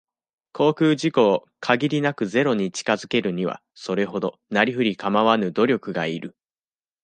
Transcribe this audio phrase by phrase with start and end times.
[0.53, 6.35] 航空事故を、限りなくゼロに近づけるには、それほど、なり振りかまわぬ努力がいる。